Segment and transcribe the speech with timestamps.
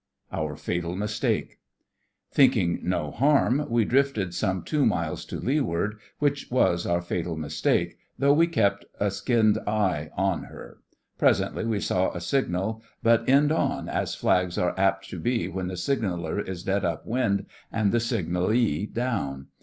[0.31, 1.59] OUR FATAL MISTAKE
[2.31, 7.99] Thinking no harm, we drifted some two miles to leeward, which was our fatal mistake,
[8.17, 10.79] though we kept a skinned eye on her.
[11.19, 15.67] Presently we saw a signal, but end on, as flags are apt to be when
[15.67, 19.49] the signaller is dead up wind and the signallee down.